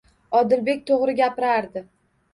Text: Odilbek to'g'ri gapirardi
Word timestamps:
Odilbek 0.39 0.81
to'g'ri 0.89 1.15
gapirardi 1.23 1.85